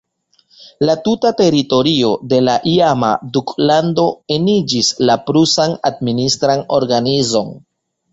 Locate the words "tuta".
1.07-1.31